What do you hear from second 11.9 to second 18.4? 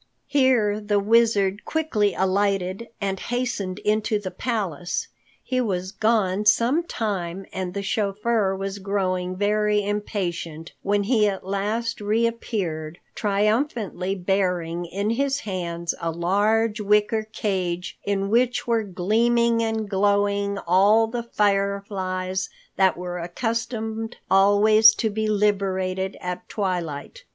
reappeared, triumphantly bearing in his hands a large wicker cage in